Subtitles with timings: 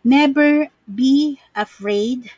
[0.00, 2.28] never be afraid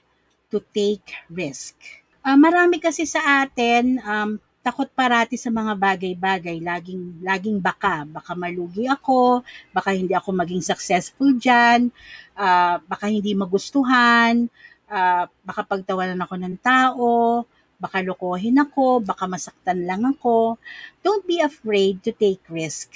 [0.50, 1.78] to take risk.
[2.22, 8.38] Uh, marami kasi sa atin um, takot parati sa mga bagay-bagay, laging laging baka, baka
[8.38, 9.42] malugi ako,
[9.74, 11.90] baka hindi ako maging successful diyan,
[12.38, 14.46] uh, baka hindi magustuhan,
[14.86, 17.42] uh, baka pagtawanan ako ng tao,
[17.82, 20.62] baka lokohin ako, baka masaktan lang ako.
[21.02, 22.94] Don't be afraid to take risk.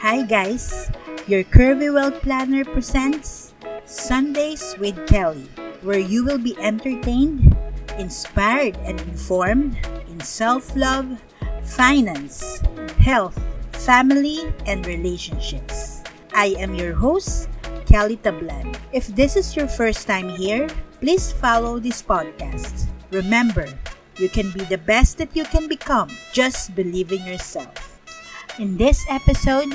[0.00, 0.88] Hi guys,
[1.26, 3.54] your Curvy World Planner presents
[3.86, 5.48] Sundays with Kelly,
[5.80, 7.56] where you will be entertained
[7.96, 11.08] inspired and informed in self love,
[11.64, 12.60] finance,
[13.00, 13.40] health,
[13.72, 16.02] family, and relationships.
[16.34, 17.48] I am your host,
[17.86, 18.76] Kelly Tablan.
[18.92, 20.68] If this is your first time here,
[21.00, 22.92] please follow this podcast.
[23.10, 23.68] Remember,
[24.18, 26.10] you can be the best that you can become.
[26.36, 27.96] Just believe in yourself.
[28.58, 29.72] In this episode,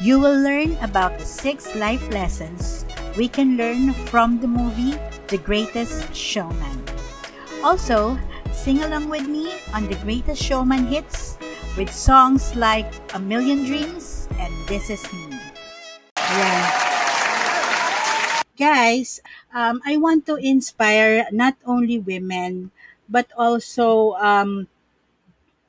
[0.00, 2.84] you will learn about the six life lessons
[3.16, 4.92] we can learn from the movie
[5.32, 6.84] The Greatest Showman.
[7.64, 8.20] Also,
[8.52, 11.40] sing along with me on The Greatest Showman hits
[11.80, 12.84] with songs like
[13.16, 15.32] A Million Dreams and This Is Me.
[16.16, 16.84] Yeah.
[18.56, 19.20] Guys,
[19.56, 22.70] um, I want to inspire not only women,
[23.08, 24.68] but also um,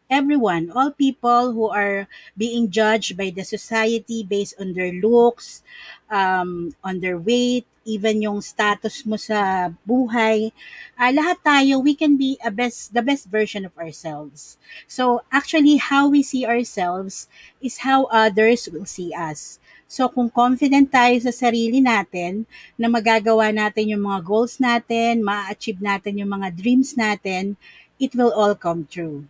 [0.09, 5.63] everyone, all people who are being judged by the society based on their looks,
[6.09, 10.51] um, on their weight, even yung status mo sa buhay,
[10.99, 14.59] uh, lahat tayo, we can be a best, the best version of ourselves.
[14.87, 17.31] So, actually, how we see ourselves
[17.63, 19.59] is how others will see us.
[19.87, 22.43] So, kung confident tayo sa sarili natin,
[22.75, 27.55] na magagawa natin yung mga goals natin, ma-achieve natin yung mga dreams natin,
[27.95, 29.23] it will all come true.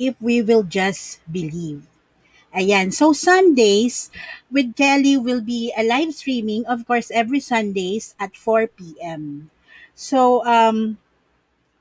[0.00, 1.84] If we will just believe.
[2.54, 2.92] Ayan.
[2.94, 4.10] So, Sundays
[4.50, 9.50] with Kelly will be a live streaming, of course, every Sundays at 4 p.m.
[9.94, 10.98] So, um,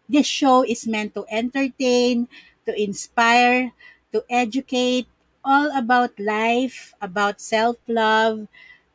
[0.09, 2.27] this show is meant to entertain,
[2.65, 3.71] to inspire,
[4.13, 5.07] to educate,
[5.43, 8.47] all about life, about self-love,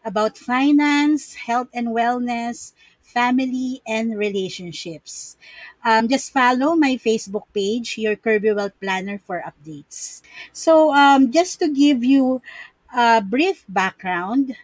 [0.05, 2.73] about finance, health and wellness,
[3.15, 5.37] family, and relationships.
[5.85, 10.23] Um, just follow my Facebook page, Your Kirby Wealth Planner, for updates.
[10.53, 12.43] So, um, just to give you
[12.95, 14.57] a brief background,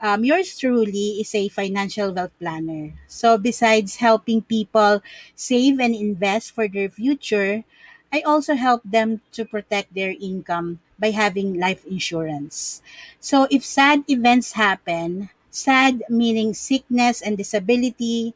[0.00, 2.94] um, yours truly is a financial wealth planner.
[3.08, 5.02] So, besides helping people
[5.34, 7.64] save and invest for their future,
[8.12, 12.82] I also help them to protect their income by having life insurance.
[13.20, 18.34] So, if sad events happen, SAD meaning sickness and disability,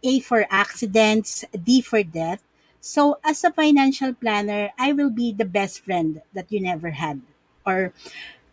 [0.00, 2.40] A for accidents, D for death.
[2.80, 7.20] So as a financial planner, I will be the best friend that you never had.
[7.62, 7.92] Or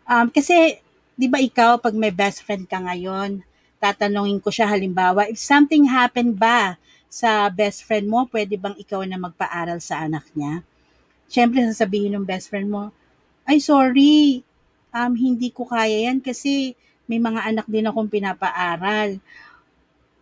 [0.06, 0.78] um, kasi
[1.18, 3.42] 'di ba ikaw pag may best friend ka ngayon,
[3.80, 6.76] tatanungin ko siya halimbawa, if something happened ba
[7.10, 10.62] sa best friend mo, pwede bang ikaw na magpaaral sa anak niya?
[11.26, 12.94] Siyempre sasabihin ng best friend mo,
[13.48, 14.46] ay sorry,
[14.94, 16.78] um, hindi ko kaya yan kasi
[17.10, 19.18] may mga anak din akong pinapaaral.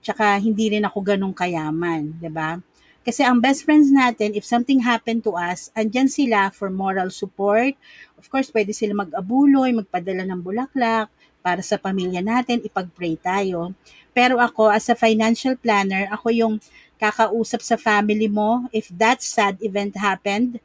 [0.01, 2.57] Tsaka hindi rin ako ganong kayaman, 'di ba?
[3.05, 7.73] Kasi ang best friends natin, if something happened to us, andyan sila for moral support.
[8.21, 11.09] Of course, pwede sila mag-abuloy, magpadala ng bulaklak
[11.41, 13.73] para sa pamilya natin, ipag-pray tayo.
[14.13, 16.55] Pero ako, as a financial planner, ako yung
[17.01, 18.69] kakausap sa family mo.
[18.77, 20.61] If that sad event happened,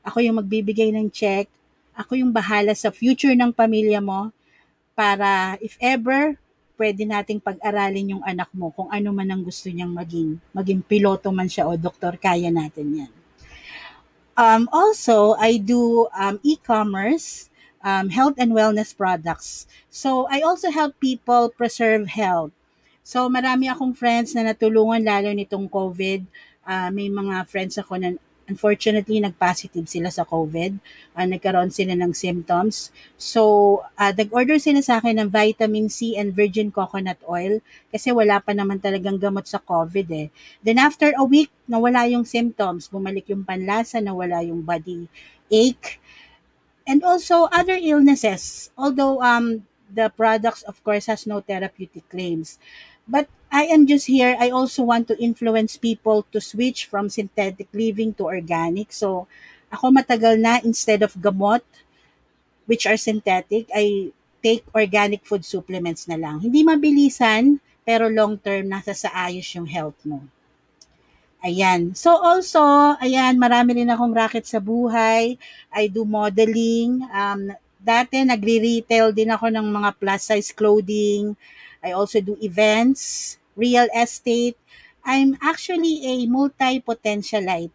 [0.00, 1.52] ako yung magbibigay ng check.
[1.92, 4.32] Ako yung bahala sa future ng pamilya mo
[4.94, 6.38] para if ever
[6.74, 10.38] pwede nating pag-aralin yung anak mo kung ano man ang gusto niyang maging.
[10.50, 13.12] Maging piloto man siya o doktor, kaya natin yan.
[14.34, 17.46] Um, also, I do um, e-commerce,
[17.86, 19.70] um, health and wellness products.
[19.86, 22.50] So, I also help people preserve health.
[23.06, 26.26] So, marami akong friends na natulungan lalo nitong COVID.
[26.66, 30.76] Uh, may mga friends ako na unfortunately, nag-positive sila sa COVID.
[31.16, 32.92] Uh, nagkaroon sila ng symptoms.
[33.16, 38.40] So, uh, nag-order sila sa akin ng vitamin C and virgin coconut oil kasi wala
[38.40, 40.28] pa naman talagang gamot sa COVID eh.
[40.60, 42.92] Then after a week, nawala yung symptoms.
[42.92, 45.08] Bumalik yung panlasa, nawala yung body
[45.48, 46.00] ache.
[46.84, 48.68] And also other illnesses.
[48.76, 52.60] Although um, the products, of course, has no therapeutic claims.
[53.08, 54.34] But I am just here.
[54.34, 58.90] I also want to influence people to switch from synthetic living to organic.
[58.90, 59.30] So,
[59.70, 61.62] ako matagal na instead of gamot,
[62.66, 64.10] which are synthetic, I
[64.42, 66.42] take organic food supplements na lang.
[66.42, 70.26] Hindi mabilisan, pero long term, nasa sa ayos yung health mo.
[71.46, 71.94] Ayan.
[71.94, 72.58] So also,
[72.98, 75.38] ayan, marami rin akong racket sa buhay.
[75.70, 77.06] I do modeling.
[77.06, 77.54] Um,
[77.84, 81.36] Dati nagre-retail din ako ng mga plus size clothing.
[81.84, 84.56] I also do events, real estate.
[85.04, 87.72] I'm actually a multi-potentialite.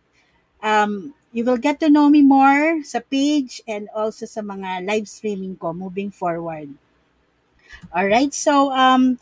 [0.63, 5.07] Um, you will get to know me more sa page and also sa mga live
[5.07, 6.69] streaming ko moving forward.
[7.93, 8.33] All right.
[8.33, 9.19] So um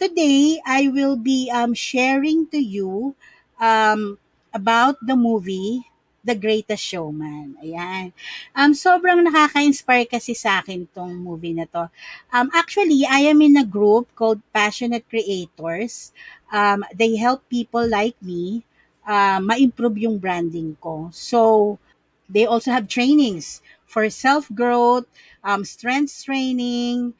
[0.00, 3.14] today I will be um sharing to you
[3.60, 4.18] um
[4.52, 5.89] about the movie
[6.24, 7.56] The Greatest Showman.
[7.64, 8.12] Ayan.
[8.52, 11.88] Um sobrang nakaka-inspire kasi sa akin tong movie na to.
[12.32, 16.12] Um actually, I am in a group called Passionate Creators.
[16.52, 18.68] Um they help people like me
[19.06, 21.08] uh, ma-improve yung branding ko.
[21.12, 21.78] So,
[22.28, 25.06] they also have trainings for self-growth,
[25.42, 27.14] um, strength training,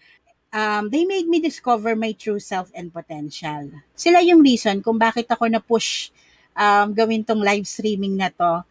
[0.53, 3.71] um, they made me discover my true self and potential.
[3.95, 6.11] Sila yung reason kung bakit ako na-push
[6.57, 8.65] um, gawin tong live streaming na to.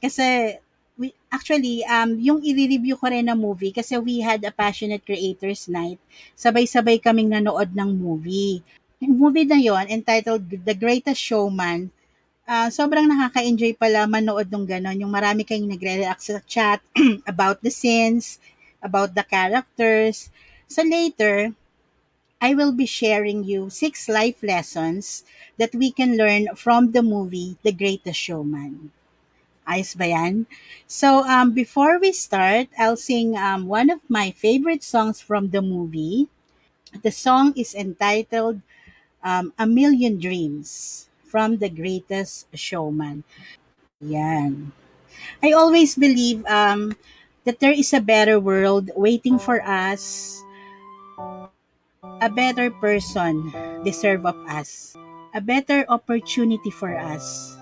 [0.00, 0.58] Kasi,
[0.96, 5.66] we, actually, um, yung i-review ko rin na movie, kasi we had a passionate creators
[5.66, 5.98] night,
[6.36, 8.62] sabay-sabay kaming nanood ng movie.
[9.02, 11.90] Yung movie na yon entitled The Greatest Showman,
[12.46, 15.00] uh, sobrang nakaka-enjoy pala manood ng ganon.
[15.00, 16.80] Yung marami kayong nagre-react sa chat
[17.32, 18.38] about the scenes,
[18.84, 20.28] about the characters,
[20.74, 21.52] So later,
[22.40, 25.24] I will be sharing you six life lessons
[25.58, 28.92] that we can learn from the movie The Greatest Showman.
[29.68, 30.46] Ayos ba yan?
[30.86, 35.62] So, um, before we start, I'll sing um, one of my favorite songs from the
[35.62, 36.28] movie.
[37.02, 38.60] The song is entitled
[39.24, 43.24] um, A Million Dreams from The Greatest Showman.
[44.00, 44.72] Yan.
[45.42, 46.96] I always believe um,
[47.44, 50.42] that there is a better world waiting for us
[52.20, 53.52] a better person
[53.84, 54.96] deserve of us.
[55.34, 57.56] A better opportunity for us.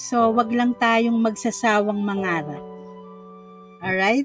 [0.00, 2.64] So, wag lang tayong magsasawang mangarap.
[3.84, 4.24] Alright?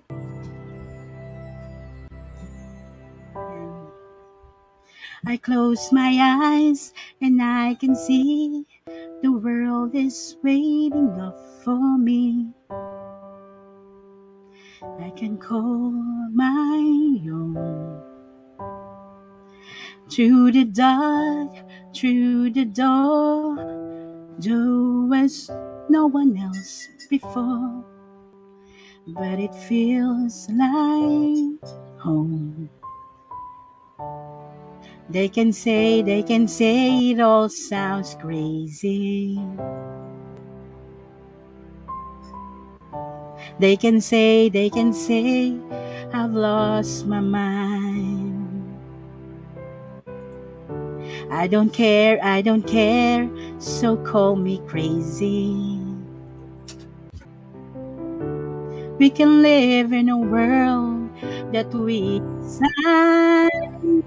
[5.28, 8.64] I close my eyes and I can see
[9.26, 11.36] the world is waiting up
[11.66, 12.54] for me.
[15.02, 15.92] I can call
[16.30, 16.86] my
[17.26, 18.05] own.
[20.10, 21.52] Through the dark,
[21.96, 23.56] through the door,
[24.40, 25.50] there as
[25.90, 27.84] no one else before,
[29.08, 31.60] but it feels like
[32.00, 32.70] home.
[35.10, 39.40] They can say, they can say it all sounds crazy.
[43.60, 45.56] They can say, they can say,
[46.14, 48.35] I've lost my mind.
[51.30, 53.30] I don't care, I don't care,
[53.60, 55.80] so call me crazy.
[58.98, 61.10] We can live in a world
[61.54, 64.04] that we design.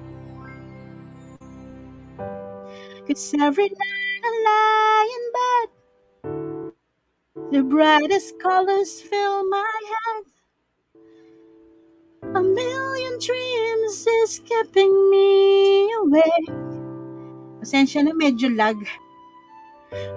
[3.06, 5.68] Cause every night I lie in bed,
[7.52, 10.24] the brightest colors fill my head.
[12.34, 16.77] A million dreams is keeping me awake.
[17.60, 18.78] Pasensya na medyo lag.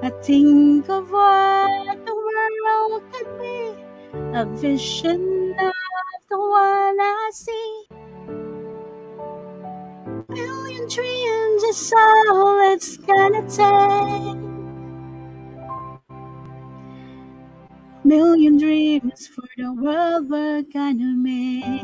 [0.04, 3.76] I think of what the world could be,
[4.38, 5.74] a vision of
[6.30, 7.88] the one I see.
[10.30, 14.40] Million dreams is all it's gonna take.
[18.06, 21.84] Million dreams for the world we're gonna make.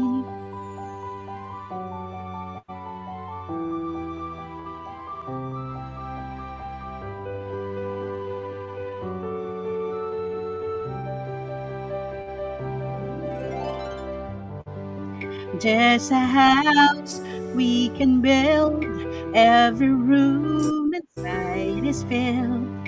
[15.60, 17.20] Just a house
[17.56, 18.86] we can build.
[19.34, 22.88] Every room inside is filled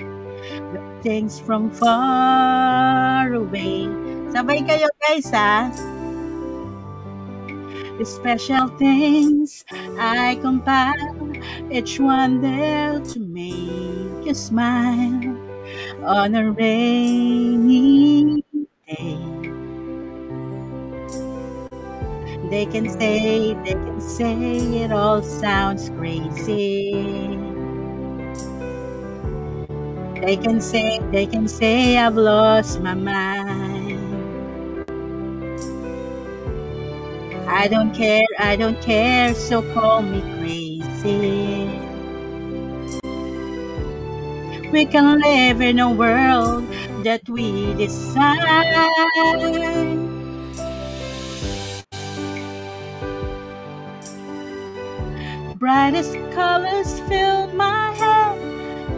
[0.72, 3.90] with things from far away.
[4.30, 5.74] Sabay kayo guys ha.
[7.98, 9.66] The special things
[9.98, 11.34] I compile,
[11.74, 15.34] each one there to make you smile
[16.06, 18.42] on a rainy
[22.50, 27.38] They can say, they can say it all sounds crazy.
[30.20, 34.00] They can say, they can say I've lost my mind.
[37.48, 41.70] I don't care, I don't care, so call me crazy.
[44.72, 46.66] We can live in a world
[47.04, 48.40] that we decide.
[55.60, 58.38] Brightest colors fill my head.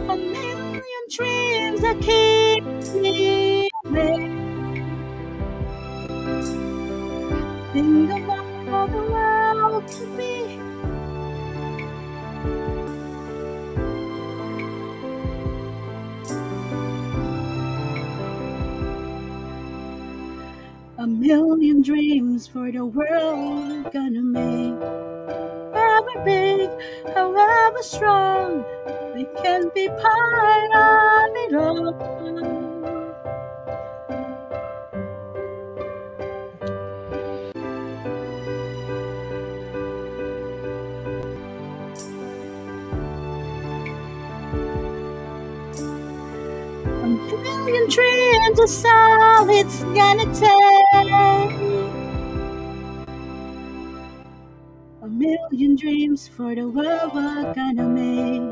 [0.09, 2.63] A million dreams that keep
[3.01, 4.31] me awake.
[7.73, 10.59] Think about how the world could be.
[20.97, 24.62] A million dreams for the world gonna make.
[26.13, 26.69] However big,
[27.15, 28.65] however strong,
[29.15, 31.89] we can be part of it all.
[46.89, 48.81] A million dreams is
[49.49, 51.72] it's gonna take.
[55.23, 58.43] Million dreams for the world we're gonna make.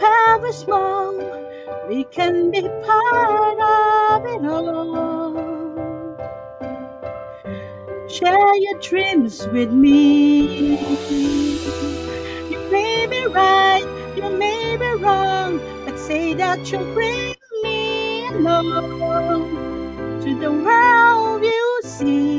[0.00, 1.14] However small,
[1.88, 5.34] we can be part of it all.
[8.08, 10.78] Share your dreams with me.
[12.50, 19.50] You may be right, you may be wrong, but say that you'll bring me along
[20.22, 22.37] to the world you see,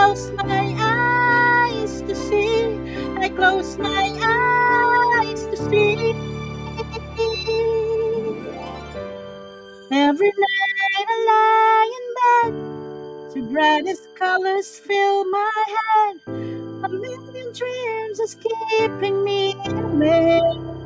[0.00, 2.64] close my eyes to see,
[3.18, 6.14] I close my eyes to see.
[9.92, 16.16] Every night I lie in bed, the brightest colors fill my head.
[16.84, 20.79] A million dreams is keeping me awake.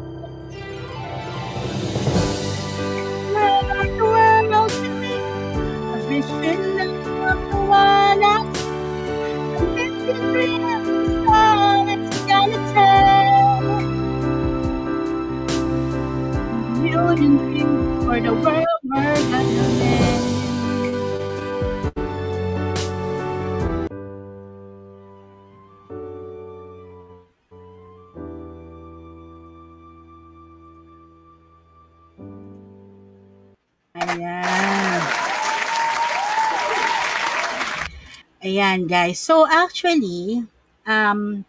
[38.75, 39.23] Ayan, guys.
[39.23, 40.43] So, actually,
[40.83, 41.47] um,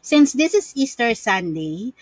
[0.00, 1.92] since this is Easter Sunday,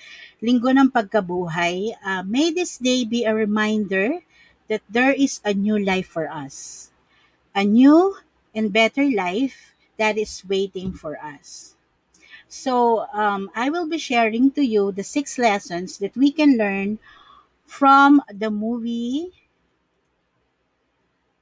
[0.43, 4.23] linggo ng pagkabuhay, uh, may this day be a reminder
[4.71, 6.91] that there is a new life for us.
[7.55, 8.15] A new
[8.55, 11.75] and better life that is waiting for us.
[12.49, 16.99] So, um, I will be sharing to you the six lessons that we can learn
[17.67, 19.33] from the movie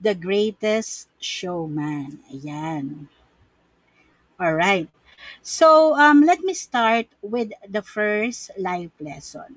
[0.00, 2.20] The Greatest Showman.
[2.32, 3.08] Ayan.
[4.38, 4.88] All right.
[5.42, 9.56] So, um, let me start with the first life lesson.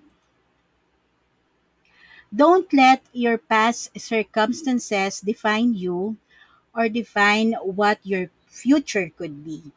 [2.34, 6.18] Don't let your past circumstances define you
[6.76, 9.72] or define what your future could be.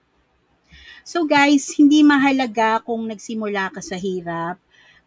[1.02, 4.60] So guys, hindi mahalaga kung nagsimula ka sa hirap,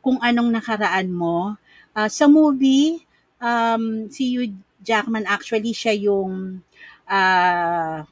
[0.03, 1.55] kung anong nakaraan mo.
[1.93, 3.05] Uh, sa movie,
[3.39, 4.51] um, si Hugh
[4.83, 6.61] Jackman actually siya yung
[7.07, 8.03] uh,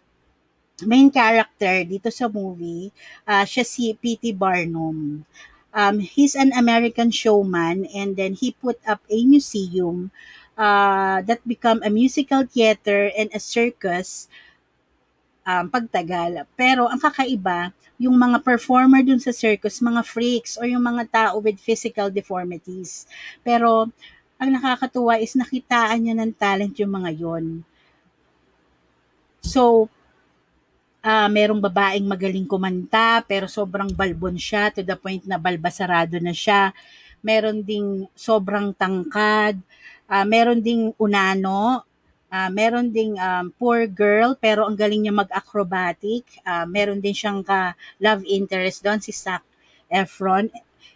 [0.88, 2.90] main character dito sa movie.
[3.28, 4.34] Uh, siya si P.T.
[4.34, 5.28] Barnum.
[5.72, 10.12] Um, he's an American showman and then he put up a museum
[10.60, 14.28] uh, that become a musical theater and a circus
[15.48, 16.44] um, pagtagal.
[16.60, 21.38] Pero ang kakaiba, yung mga performer dun sa circus, mga freaks or yung mga tao
[21.38, 23.06] with physical deformities.
[23.46, 23.94] Pero
[24.42, 27.62] ang nakakatuwa is nakitaan niya ng talent yung mga yon.
[29.46, 29.86] So,
[31.06, 36.34] uh, merong babaeng magaling kumanta pero sobrang balbon siya to the point na balbasarado na
[36.34, 36.74] siya.
[37.22, 39.62] Meron ding sobrang tangkad.
[40.10, 41.86] Uh, meron ding unano.
[42.34, 46.26] Uh, meron ding um, poor girl pero ang galing niya mag-acrobatic.
[46.42, 49.46] Uh, meron din siyang ka love interest doon si Zac
[49.86, 50.50] Efron.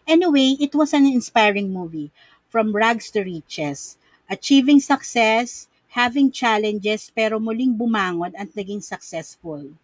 [0.10, 2.10] Anyway, it was an inspiring movie.
[2.56, 4.00] From rags to riches.
[4.32, 9.76] Achieving success, having challenges pero muling bumangon at naging successful.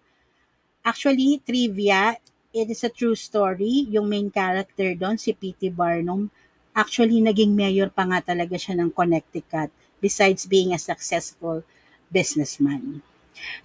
[0.80, 2.16] Actually, trivia,
[2.56, 3.92] it is a true story.
[3.92, 5.68] Yung main character doon, si P.T.
[5.76, 6.32] Barnum,
[6.72, 9.68] actually naging mayor pa nga talaga siya ng Connecticut
[10.00, 11.68] besides being a successful
[12.08, 13.04] businessman.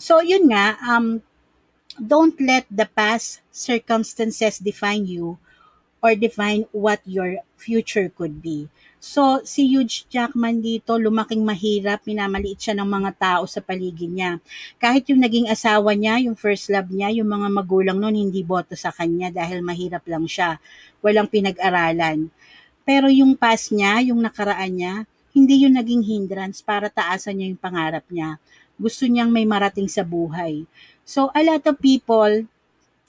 [0.03, 1.23] So, yun nga, um,
[1.95, 5.39] don't let the past circumstances define you
[6.03, 8.67] or define what your future could be.
[8.97, 14.41] So, si Hugh Jackman dito, lumaking mahirap, minamaliit siya ng mga tao sa paligid niya.
[14.81, 18.73] Kahit yung naging asawa niya, yung first love niya, yung mga magulang noon hindi boto
[18.73, 20.57] sa kanya dahil mahirap lang siya.
[21.05, 22.33] Walang pinag-aralan.
[22.89, 24.95] Pero yung past niya, yung nakaraan niya,
[25.37, 28.41] hindi yun naging hindrance para taasan niya yung pangarap niya.
[28.81, 30.65] Gusto niyang may marating sa buhay.
[31.05, 32.49] So, a lot of people,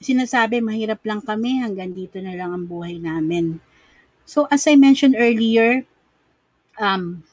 [0.04, 3.64] sinasabi mahirap lang kami, hanggang dito na lang ang buhay namin.
[4.28, 5.88] So, as I mentioned earlier,
[6.76, 7.24] um,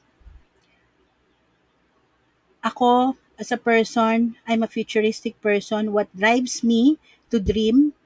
[2.62, 5.90] ako, as a person, I'm a futuristic person.
[5.90, 7.02] What drives me
[7.34, 7.98] to dream,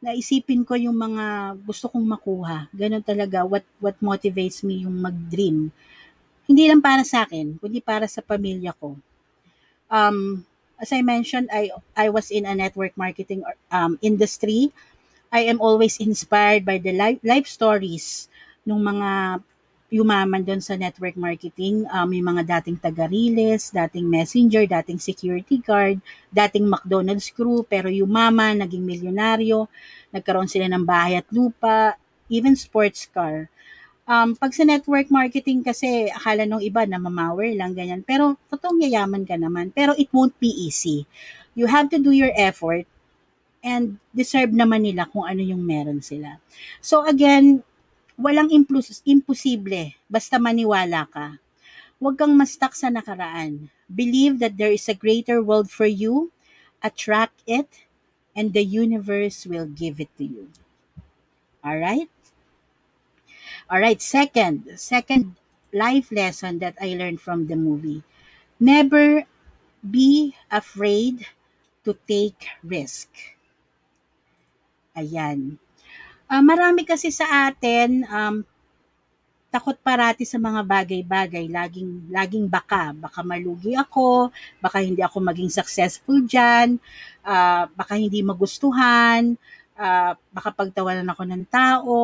[0.00, 2.72] naisipin ko yung mga gusto kong makuha.
[2.72, 5.68] Ganon talaga, what, what motivates me yung mag-dream.
[6.48, 8.96] Hindi lang para sa akin, kundi para sa pamilya ko.
[9.92, 10.48] Um,
[10.80, 14.72] as I mentioned, I, I was in a network marketing um, industry
[15.28, 18.32] I am always inspired by the life, life stories
[18.64, 19.10] ng mga
[19.88, 21.84] yumaman doon sa network marketing.
[21.92, 26.00] Um, may mga dating taga-riles, dating messenger, dating security guard,
[26.32, 29.68] dating McDonald's crew, pero yumaman, naging milyonaryo,
[30.12, 31.96] nagkaroon sila ng bahay at lupa,
[32.28, 33.48] even sports car.
[34.08, 38.00] Um, pag sa network marketing kasi, akala nung iba na mamawer lang, ganyan.
[38.00, 39.68] Pero, totoong yayaman ka naman.
[39.76, 41.04] Pero it won't be easy.
[41.52, 42.88] You have to do your effort
[43.62, 46.38] and deserve naman nila kung ano yung meron sila.
[46.80, 47.62] So again,
[48.18, 51.38] walang implus- imposible basta maniwala ka.
[52.00, 53.70] Huwag kang mastak sa nakaraan.
[53.90, 56.30] Believe that there is a greater world for you.
[56.82, 57.86] Attract it
[58.36, 60.44] and the universe will give it to you.
[61.64, 62.08] All right?
[63.70, 65.36] All right, second, second
[65.72, 68.02] life lesson that I learned from the movie.
[68.60, 69.24] Never
[69.82, 71.26] be afraid
[71.84, 73.37] to take risk.
[74.98, 75.54] Ayan.
[76.26, 78.42] Uh, marami kasi sa atin, um,
[79.48, 81.46] takot parati sa mga bagay-bagay.
[81.46, 82.90] Laging, laging baka.
[82.92, 86.82] Baka malugi ako, baka hindi ako maging successful dyan,
[87.22, 89.38] uh, baka hindi magustuhan,
[89.78, 91.98] uh, baka pagtawanan ako ng tao,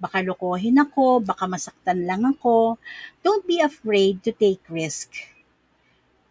[0.00, 2.80] baka lokohin ako, baka masaktan lang ako.
[3.20, 5.12] Don't be afraid to take risk.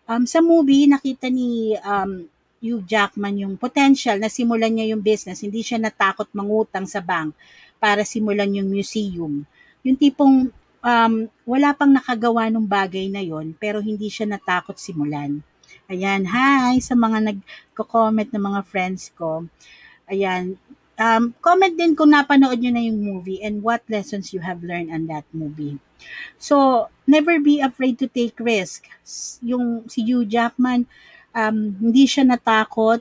[0.10, 2.26] Um, sa movie, nakita ni um,
[2.60, 5.44] Hugh Jackman yung potential na simulan niya yung business.
[5.44, 7.36] Hindi siya natakot mangutang sa bank
[7.80, 9.48] para simulan yung museum.
[9.84, 10.52] Yung tipong
[10.84, 11.14] um,
[11.48, 15.40] wala pang nakagawa ng bagay na yon pero hindi siya natakot simulan.
[15.90, 19.46] Ayan, hi sa mga nagko-comment ng mga friends ko.
[20.06, 20.58] Ayan,
[21.00, 24.94] um, comment din kung napanood nyo na yung movie and what lessons you have learned
[24.94, 25.80] on that movie.
[26.38, 28.88] So, never be afraid to take risk.
[29.42, 30.86] Yung si Hugh Jackman,
[31.40, 33.00] um, hindi siya natakot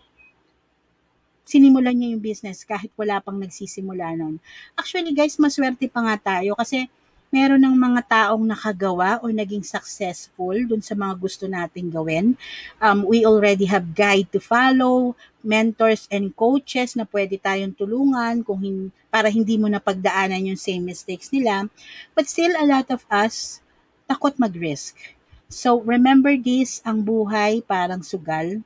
[1.48, 4.36] sinimulan niya yung business kahit wala pang nagsisimula nun.
[4.76, 6.92] Actually guys, maswerte pa nga tayo kasi
[7.32, 12.36] meron ng mga taong nakagawa o naging successful dun sa mga gusto nating gawin.
[12.80, 18.60] Um, we already have guide to follow, mentors and coaches na pwede tayong tulungan kung
[18.60, 21.64] hin- para hindi mo na pagdaanan yung same mistakes nila.
[22.12, 23.64] But still, a lot of us
[24.04, 25.17] takot mag-risk
[25.48, 28.64] So remember this, ang buhay parang sugal.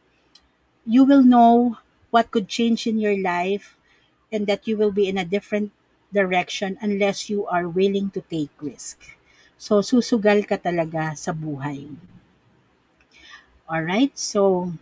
[0.95, 1.79] You will know
[2.15, 3.67] what could change in your life
[4.33, 5.73] and that you will be in a different
[6.13, 8.99] direction unless you are willing to take risk.
[9.59, 11.81] So susugal ka talaga sa buhay.
[13.69, 14.17] All right?
[14.19, 14.73] So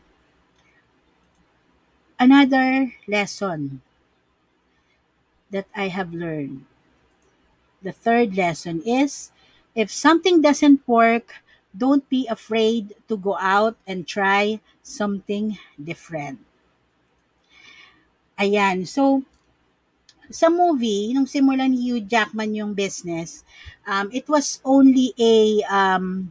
[2.20, 3.80] another lesson
[5.50, 6.64] that I have learned.
[7.82, 9.32] The third lesson is
[9.74, 16.42] if something doesn't work, don't be afraid to go out and try something different.
[18.40, 18.88] Ayan.
[18.88, 19.22] So,
[20.30, 23.42] sa movie, nung simulan ni Hugh Jackman yung business,
[23.82, 26.30] um, it was only a um,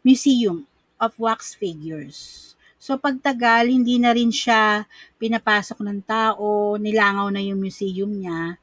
[0.00, 0.64] museum
[0.96, 2.52] of wax figures.
[2.80, 4.84] So pagtagal, hindi na rin siya
[5.16, 8.60] pinapasok ng tao, nilangaw na yung museum niya.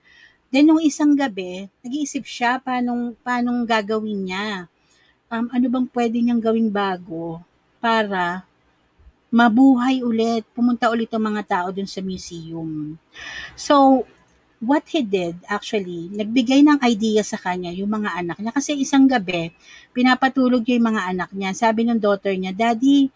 [0.54, 4.70] Then nung isang gabi, nag-iisip siya paanong, paanong gagawin niya
[5.32, 7.40] um, ano bang pwede niyang gawing bago
[7.80, 8.44] para
[9.32, 13.00] mabuhay ulit, pumunta ulit ang mga tao dun sa museum.
[13.56, 14.04] So,
[14.60, 18.52] what he did, actually, nagbigay ng idea sa kanya yung mga anak niya.
[18.52, 19.56] Kasi isang gabi,
[19.96, 21.56] pinapatulog niya yung mga anak niya.
[21.56, 23.08] Sabi ng daughter niya, Daddy,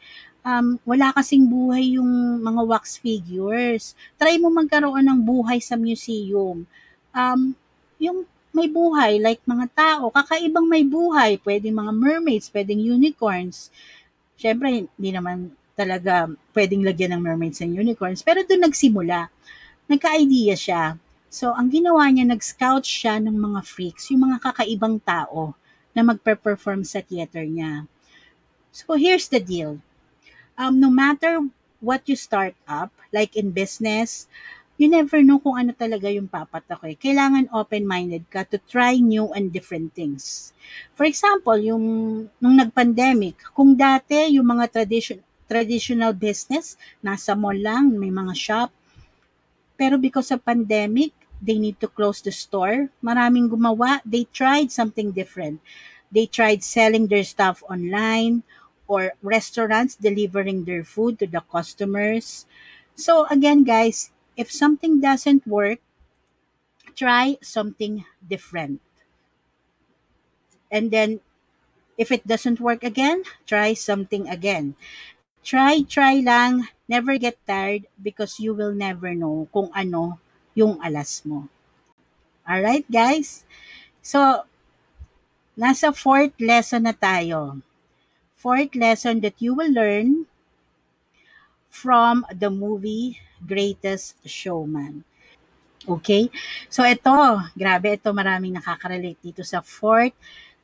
[0.42, 3.92] um, wala kasing buhay yung mga wax figures.
[4.16, 6.64] Try mo magkaroon ng buhay sa museum.
[7.12, 7.54] Um,
[8.00, 8.24] yung
[8.56, 13.70] may buhay like mga tao, kakaibang may buhay, pwedeng mga mermaids, pwedeng unicorns.
[14.40, 19.28] Syempre, hindi naman talaga pwedeng lagyan ng mermaids and unicorns, pero doon nagsimula.
[19.92, 20.84] Nagka-idea siya.
[21.28, 25.52] So, ang ginawa niya, nag-scout siya ng mga freaks, yung mga kakaibang tao
[25.92, 27.84] na magpe-perform sa theater niya.
[28.72, 29.84] So, here's the deal.
[30.56, 31.44] Um, no matter
[31.84, 34.32] what you start up, like in business,
[34.76, 36.96] you never know kung ano talaga yung papatak eh.
[37.00, 40.52] Kailangan open-minded ka to try new and different things.
[40.96, 41.86] For example, yung
[42.44, 48.70] nung nag-pandemic, kung dati yung mga tradition, traditional business, nasa mall lang, may mga shop,
[49.80, 52.92] pero because of pandemic, they need to close the store.
[53.04, 55.60] Maraming gumawa, they tried something different.
[56.12, 58.44] They tried selling their stuff online
[58.88, 62.48] or restaurants delivering their food to the customers.
[62.96, 65.80] So again, guys, if something doesn't work,
[66.96, 68.82] try something different.
[70.72, 71.20] And then
[71.98, 74.76] if it doesn't work again, try something again.
[75.44, 76.68] Try, try lang.
[76.90, 80.20] Never get tired because you will never know kung ano
[80.56, 81.50] yung alas mo.
[82.50, 83.46] Alright, guys?
[84.02, 84.46] So,
[85.58, 87.62] nasa fourth lesson na tayo.
[88.38, 90.30] Fourth lesson that you will learn
[91.70, 95.04] from the movie Greatest Showman.
[95.86, 96.32] Okay?
[96.70, 97.14] So, ito,
[97.54, 100.16] grabe, ito maraming nakaka-relate dito sa fourth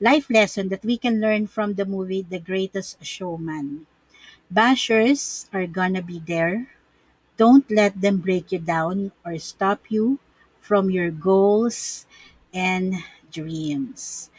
[0.02, 3.86] life lesson that we can learn from the movie The Greatest Showman.
[4.52, 6.68] Bashers are gonna be there.
[7.38, 10.20] Don't let them break you down or stop you
[10.60, 12.06] from your goals
[12.52, 13.00] and
[13.32, 14.30] dreams.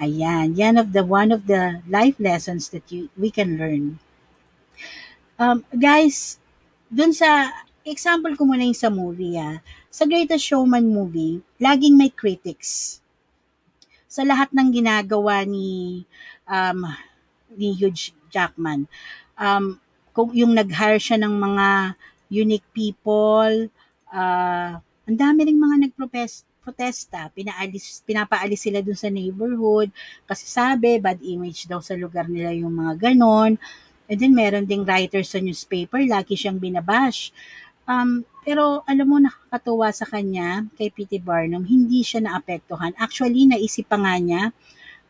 [0.00, 4.00] Ayan, yan of the one of the life lessons that you we can learn.
[5.36, 6.40] Um, guys,
[6.88, 7.52] dun sa
[7.90, 9.58] example ko muna yung sa movie ah.
[9.90, 13.02] Sa Greatest Showman movie, laging may critics.
[14.06, 16.02] Sa lahat ng ginagawa ni
[16.46, 16.86] um,
[17.54, 18.86] ni Hugh Jackman.
[19.34, 19.82] Um,
[20.14, 21.68] kung yung nag-hire siya ng mga
[22.30, 23.70] unique people,
[24.14, 29.90] uh, ang dami ring mga nagprotest protesta, pinaalis, pinapaalis sila dun sa neighborhood
[30.28, 33.56] kasi sabi, bad image daw sa lugar nila yung mga ganon.
[34.10, 37.30] And then meron ding writer sa newspaper, lagi siyang binabash.
[37.90, 41.18] Um, pero alam mo, nakakatuwa sa kanya, kay P.T.
[41.26, 42.94] Barnum, hindi siya naapektuhan.
[42.94, 44.42] Actually, naisip pa nga niya,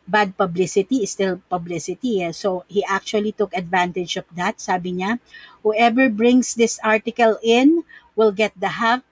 [0.09, 2.25] bad publicity is still publicity.
[2.25, 2.33] Eh.
[2.33, 4.59] So, he actually took advantage of that.
[4.59, 5.21] Sabi niya,
[5.61, 7.85] whoever brings this article in
[8.17, 9.05] will get the half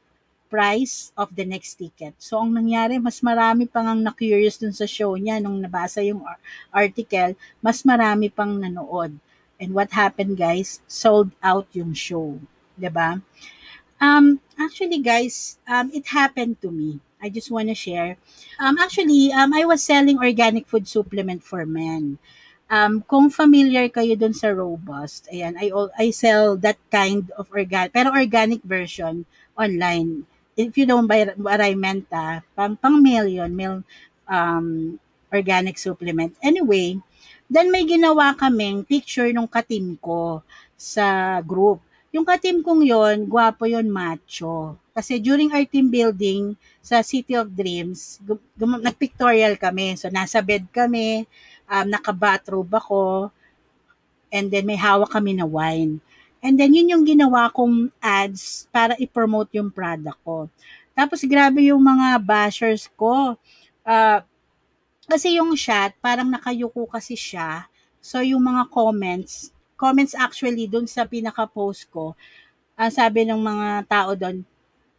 [0.48, 2.16] price of the next ticket.
[2.16, 6.24] So, ang nangyari, mas marami pang ang na-curious dun sa show niya nung nabasa yung
[6.72, 9.12] article, mas marami pang nanood.
[9.60, 10.80] And what happened, guys?
[10.88, 12.40] Sold out yung show.
[12.40, 12.80] ba?
[12.80, 13.10] Diba?
[14.00, 17.00] Um, actually, guys, um, it happened to me.
[17.22, 18.16] I just want to share.
[18.60, 22.18] Um, actually, um, I was selling organic food supplement for men.
[22.70, 27.96] Um, kung familiar kayo dun sa Robust, ayan, I, I sell that kind of organic,
[27.96, 29.24] pero organic version
[29.56, 33.86] online if you don't buy what I meant, ah, pang, pang male yun, male
[34.26, 34.98] um,
[35.30, 36.34] organic supplement.
[36.42, 36.98] Anyway,
[37.46, 40.42] then may ginawa kaming picture nung katim ko
[40.74, 41.78] sa group.
[42.08, 44.80] Yung katim kong yon, gwapo yon macho.
[44.96, 48.18] Kasi during our team building sa City of Dreams,
[48.56, 49.94] nag-pictorial kami.
[49.94, 51.28] So, nasa bed kami,
[51.68, 53.28] um, naka-bathrobe ako,
[54.32, 56.00] and then may hawak kami na wine.
[56.40, 60.48] And then, yun yung ginawa kong ads para i-promote yung product ko.
[60.96, 63.36] Tapos, grabe yung mga bashers ko.
[63.84, 64.18] Uh,
[65.04, 67.68] kasi yung shot, parang nakayuko kasi siya.
[68.00, 72.18] So, yung mga comments, comments actually dun sa pinaka-post ko,
[72.74, 74.42] ang uh, sabi ng mga tao doon,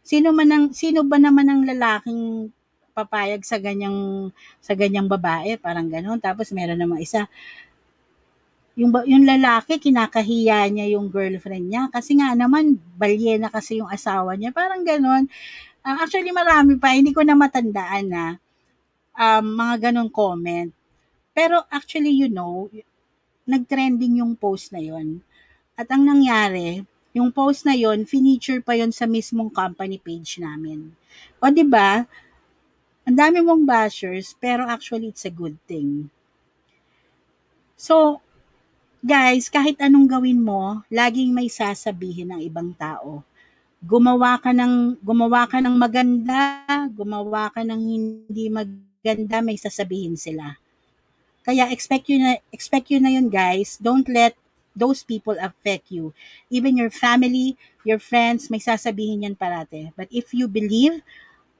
[0.00, 2.48] sino man ang sino ba naman ang lalaking
[2.96, 6.18] papayag sa ganyang sa ganyang babae, parang ganoon.
[6.18, 7.28] Tapos meron namang isa,
[8.78, 11.92] yung, yung lalaki, kinakahiya niya yung girlfriend niya.
[11.92, 14.54] Kasi nga naman, balye na kasi yung asawa niya.
[14.56, 15.28] Parang ganon.
[15.84, 16.96] Uh, actually, marami pa.
[16.96, 18.24] Hindi ko na matandaan na
[19.18, 20.72] um, mga ganon comment.
[21.36, 22.72] Pero actually, you know,
[23.50, 25.18] nag-trending yung post na yon
[25.74, 30.94] At ang nangyari, yung post na yon finiture pa yon sa mismong company page namin.
[31.42, 32.06] O, di ba?
[33.02, 36.06] Ang dami mong bashers, pero actually, it's a good thing.
[37.80, 38.20] So,
[39.00, 43.24] guys, kahit anong gawin mo, laging may sasabihin ng ibang tao.
[43.80, 46.60] Gumawa ka ng gumawa ka ng maganda,
[46.92, 50.59] gumawa ka ng hindi maganda, may sasabihin sila.
[51.50, 53.74] Kaya expect you na expect you na yun, guys.
[53.82, 54.38] Don't let
[54.70, 56.14] those people affect you.
[56.46, 59.90] Even your family, your friends, may sasabihin yan parate.
[59.98, 61.02] But if you believe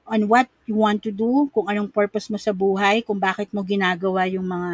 [0.07, 3.67] on what you want to do, kung anong purpose mo sa buhay, kung bakit mo
[3.67, 4.71] ginagawa yung mga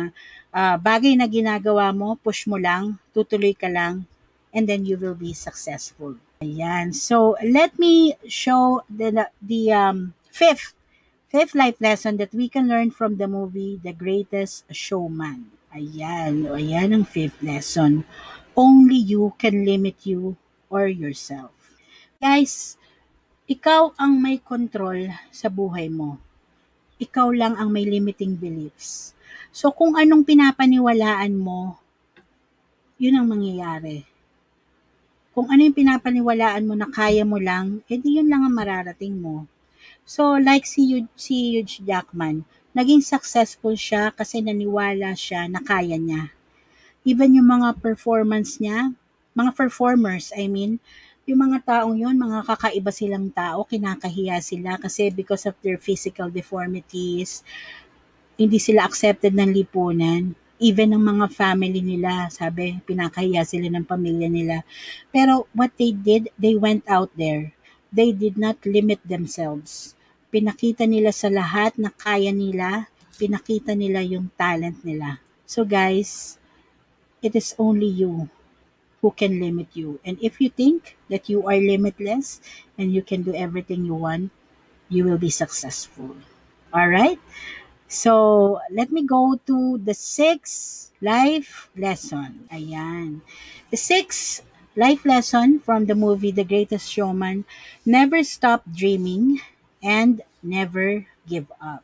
[0.54, 4.06] uh, bagay na ginagawa mo, push mo lang, tutuloy ka lang,
[4.54, 6.14] and then you will be successful.
[6.46, 6.94] Ayan.
[6.94, 10.77] So, let me show the, the um, Fifth,
[11.28, 15.52] fifth life lesson that we can learn from the movie The Greatest Showman.
[15.76, 18.08] Ayan, ayan ang fifth lesson.
[18.56, 20.40] Only you can limit you
[20.72, 21.52] or yourself.
[22.24, 22.80] Guys,
[23.44, 26.16] ikaw ang may control sa buhay mo.
[26.98, 29.12] Ikaw lang ang may limiting beliefs.
[29.52, 31.76] So kung anong pinapaniwalaan mo,
[32.96, 34.08] yun ang mangyayari.
[35.36, 39.46] Kung ano yung pinapaniwalaan mo na kaya mo lang, edi yun lang ang mararating mo.
[40.08, 46.00] So like si, Hugh, si Hugh Jackman, naging successful siya kasi naniwala siya na kaya
[46.00, 46.32] niya.
[47.04, 48.96] Even yung mga performance niya,
[49.36, 50.80] mga performers, I mean,
[51.28, 56.32] yung mga taong yun, mga kakaiba silang tao, kinakahiya sila kasi because of their physical
[56.32, 57.43] deformities,
[58.39, 60.32] hindi sila accepted ng lipunan.
[60.56, 64.63] Even ng mga family nila, sabi, pinakahiya sila ng pamilya nila.
[65.12, 67.52] Pero what they did, they went out there.
[67.91, 69.97] They did not limit themselves.
[70.28, 75.24] Pinakita nila sa lahat na kaya nila, pinakita nila yung talent nila.
[75.48, 76.38] So guys,
[77.24, 78.30] it is only you
[79.02, 80.00] who can limit you.
[80.04, 82.42] And if you think that you are limitless
[82.78, 84.32] and you can do everything you want,
[84.90, 86.16] you will be successful.
[86.74, 87.20] All right?
[87.88, 92.48] So, let me go to the sixth life lesson.
[92.52, 93.24] Ayan.
[93.72, 94.44] The sixth
[94.76, 97.46] life lesson from the movie The Greatest Showman,
[97.86, 99.40] never stop dreaming
[99.84, 101.84] and never give up.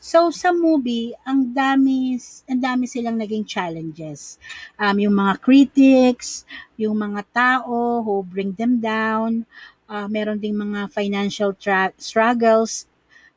[0.00, 4.36] So sa movie, ang dami ang dami silang naging challenges.
[4.76, 6.44] Um yung mga critics,
[6.76, 9.48] yung mga tao who bring them down,
[9.88, 12.84] uh, meron ding mga financial tra- struggles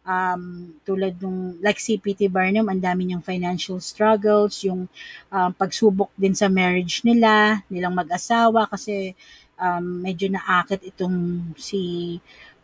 [0.08, 2.32] um, tulad nung like si P.T.
[2.32, 4.88] Barnum, ang dami niyang financial struggles, yung
[5.30, 9.14] um, pagsubok din sa marriage nila, nilang mag-asawa kasi
[9.60, 12.18] um, medyo naakit itong si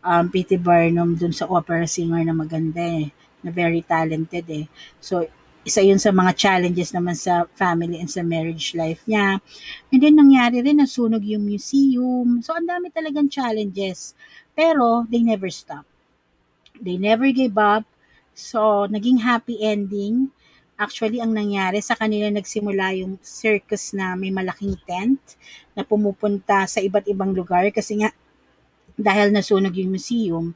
[0.04, 0.60] um, P.T.
[0.60, 3.08] Barnum dun sa opera singer na maganda eh
[3.40, 4.68] na very talented eh.
[5.00, 5.24] So,
[5.64, 9.40] isa yun sa mga challenges naman sa family and sa marriage life niya.
[9.88, 12.44] And then, nangyari rin, nasunog yung museum.
[12.44, 14.12] So, ang dami talagang challenges.
[14.52, 15.88] Pero, they never stop.
[16.76, 17.88] They never gave up.
[18.36, 20.28] So, naging happy ending.
[20.76, 25.38] Actually, ang nangyari sa kanila nagsimula yung circus na may malaking tent
[25.72, 28.10] na pumupunta sa iba't ibang lugar kasi nga
[28.94, 30.54] dahil nasunog yung museum,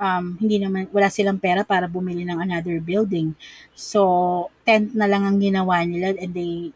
[0.00, 3.36] um, hindi naman, wala silang pera para bumili ng another building.
[3.72, 6.72] So, tent na lang ang ginawa nila and they,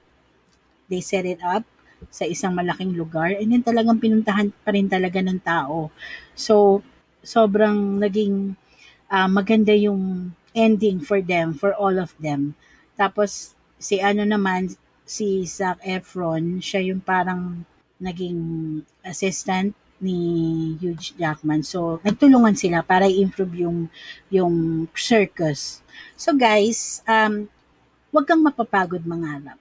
[0.89, 1.65] they set it up
[2.09, 5.93] sa isang malaking lugar and then talagang pinuntahan pa rin talaga ng tao.
[6.33, 6.81] So,
[7.21, 8.57] sobrang naging
[9.13, 12.57] uh, maganda yung ending for them, for all of them.
[12.97, 14.73] Tapos, si ano naman,
[15.05, 17.69] si Zac Efron, siya yung parang
[18.01, 20.17] naging assistant ni
[20.81, 21.61] Hugh Jackman.
[21.61, 23.79] So, nagtulungan sila para i-improve yung,
[24.33, 25.85] yung circus.
[26.17, 27.49] So guys, um,
[28.13, 29.61] wag kang mapapagod mangarap.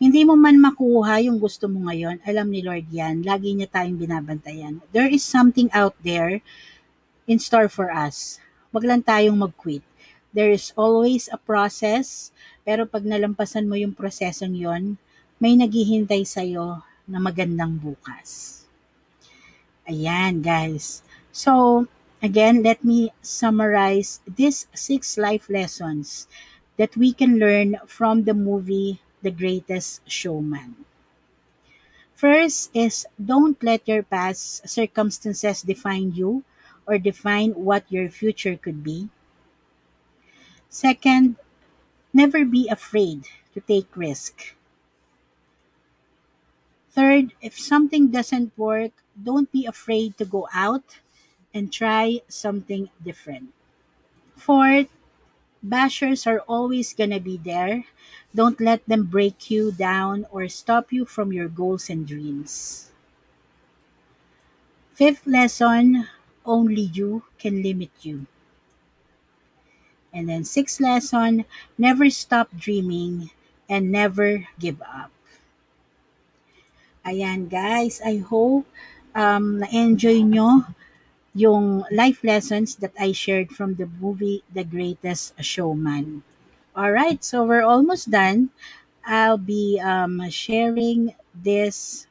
[0.00, 4.00] Hindi mo man makuha yung gusto mo ngayon, alam ni Lord yan, lagi niya tayong
[4.00, 4.80] binabantayan.
[4.96, 6.40] There is something out there
[7.28, 8.40] in store for us.
[8.72, 9.84] Wag lang tayong mag-quit.
[10.32, 12.32] There is always a process,
[12.64, 14.96] pero pag nalampasan mo yung prosesong yon,
[15.36, 18.59] may naghihintay sa'yo na magandang bukas.
[19.90, 21.02] Ayan, guys.
[21.32, 21.86] So,
[22.22, 26.26] again, let me summarize these six life lessons
[26.78, 30.86] that we can learn from the movie The Greatest Showman.
[32.14, 36.44] First is don't let your past circumstances define you
[36.86, 39.08] or define what your future could be.
[40.70, 41.36] Second,
[42.14, 44.54] never be afraid to take risk.
[46.90, 50.98] Third, if something doesn't work, don't be afraid to go out
[51.54, 53.52] and try something different.
[54.36, 54.88] Fourth,
[55.66, 57.84] bashers are always going to be there.
[58.34, 62.90] Don't let them break you down or stop you from your goals and dreams.
[64.92, 66.06] Fifth lesson,
[66.46, 68.26] only you can limit you.
[70.12, 71.44] And then sixth lesson,
[71.76, 73.30] never stop dreaming
[73.68, 75.10] and never give up.
[77.00, 78.68] Ayan guys, I hope
[79.16, 80.68] um, na-enjoy nyo
[81.32, 86.20] yung life lessons that I shared from the movie The Greatest Showman.
[86.76, 88.52] Alright, so we're almost done.
[89.00, 92.04] I'll be um, sharing this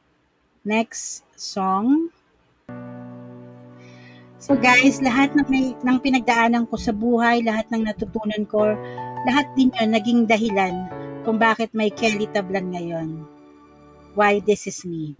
[0.66, 2.10] next song.
[4.42, 8.74] So guys, lahat ng, may, ng pinagdaanan ko sa buhay, lahat ng natutunan ko,
[9.22, 10.90] lahat din yun naging dahilan
[11.22, 13.38] kung bakit may Kelly Tablan ngayon.
[14.14, 15.16] Why This Is Me.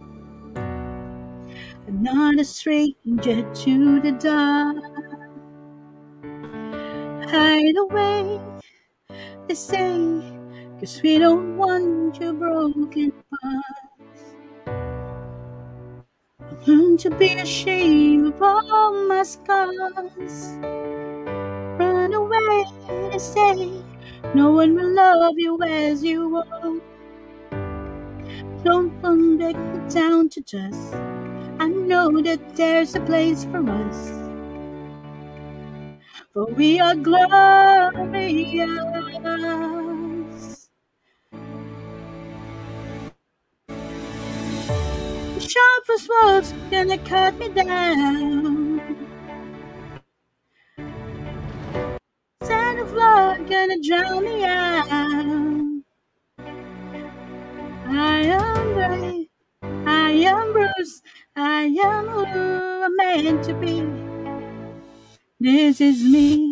[1.87, 4.77] I'm not a stranger to the dark.
[7.31, 8.39] hide away.
[9.47, 10.21] They say,
[10.79, 13.81] cause we don't want your broken parts.
[16.65, 20.53] Learn to be ashamed of all my scars.
[21.77, 22.63] Run away,
[23.11, 23.83] they say,
[24.33, 26.90] no one will love you as you are.
[28.63, 29.55] Don't come back
[29.89, 30.95] down to dust.
[31.59, 34.11] I know that there's a place for us.
[36.33, 37.31] For we are glorious.
[45.25, 48.81] The sharpest words gonna cut me down.
[52.43, 55.20] Sand of blood gonna drown me out.
[61.61, 63.85] I am who I'm meant to be.
[65.39, 66.51] This is me.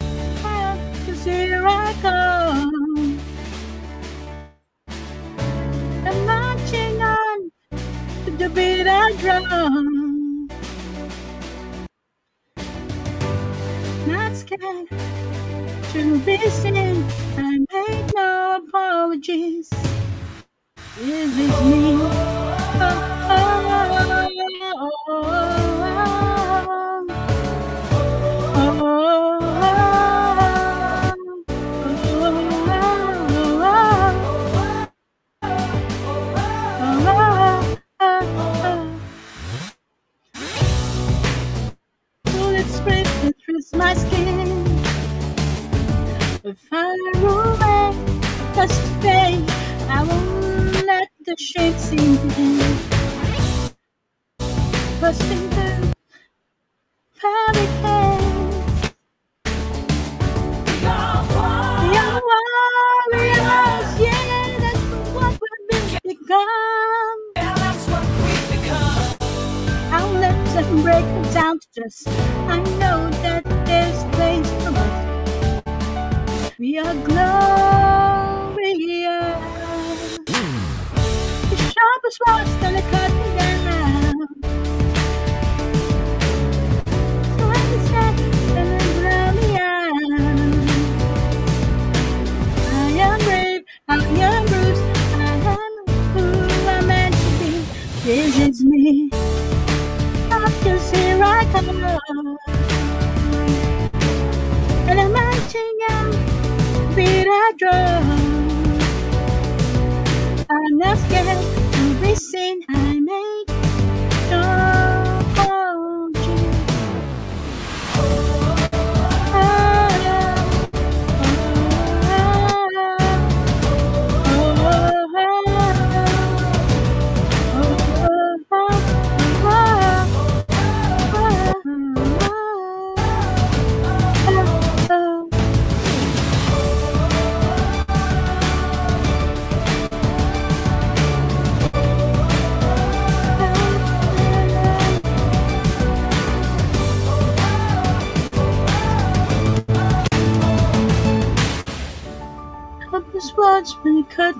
[0.00, 3.18] Cause here I come.
[6.06, 7.50] I'm marching on
[8.24, 10.46] to the beat I drum.
[14.06, 14.88] Not scared
[15.92, 17.04] to be seen.
[17.36, 19.68] I make no apologies.
[20.96, 22.43] This is me.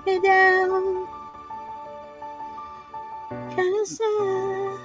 [0.03, 1.09] When you cut me down.
[3.57, 4.79] Kinda sad.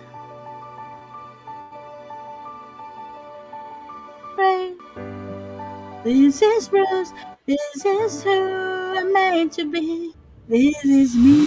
[4.38, 4.76] Right.
[6.04, 7.14] This is Bruce.
[7.46, 10.14] This is who I'm made to be.
[10.48, 11.46] This is me.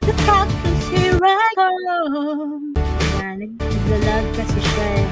[0.00, 2.74] The cactus here I come.
[3.20, 5.06] Yan, nag- naglalag kasi siya eh.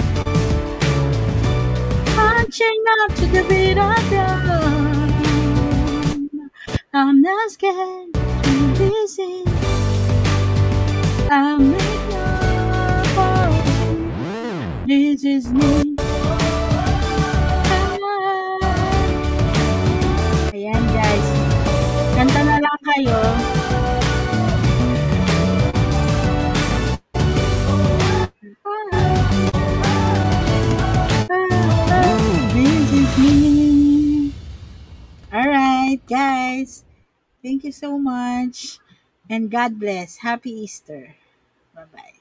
[2.16, 4.93] Punching up to the beat of drum.
[6.96, 9.44] I'm not scared to be seen.
[11.28, 11.94] I'll make.
[14.86, 15.96] This is me.
[20.54, 21.28] Ayan guys.
[22.14, 23.53] Kanta na lang kayo.
[35.94, 36.84] Alright, guys.
[37.42, 38.78] Thank you so much.
[39.30, 40.18] And God bless.
[40.18, 41.16] Happy Easter.
[41.74, 42.12] Bye bye.